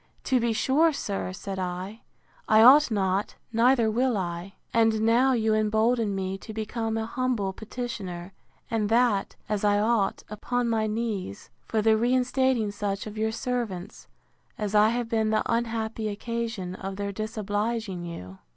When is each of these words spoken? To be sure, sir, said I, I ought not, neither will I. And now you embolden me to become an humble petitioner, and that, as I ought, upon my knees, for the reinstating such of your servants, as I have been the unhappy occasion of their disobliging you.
To 0.23 0.39
be 0.39 0.51
sure, 0.51 0.91
sir, 0.91 1.31
said 1.31 1.59
I, 1.59 2.01
I 2.47 2.63
ought 2.63 2.89
not, 2.89 3.35
neither 3.53 3.91
will 3.91 4.17
I. 4.17 4.55
And 4.73 5.01
now 5.01 5.33
you 5.33 5.53
embolden 5.53 6.15
me 6.15 6.39
to 6.39 6.55
become 6.55 6.97
an 6.97 7.05
humble 7.05 7.53
petitioner, 7.53 8.33
and 8.71 8.89
that, 8.89 9.35
as 9.47 9.63
I 9.63 9.77
ought, 9.79 10.23
upon 10.27 10.67
my 10.67 10.87
knees, 10.87 11.51
for 11.67 11.83
the 11.83 11.97
reinstating 11.97 12.71
such 12.71 13.05
of 13.05 13.15
your 13.15 13.31
servants, 13.31 14.07
as 14.57 14.73
I 14.73 14.89
have 14.89 15.07
been 15.07 15.29
the 15.29 15.43
unhappy 15.45 16.07
occasion 16.07 16.73
of 16.73 16.95
their 16.95 17.11
disobliging 17.11 18.03
you. 18.03 18.39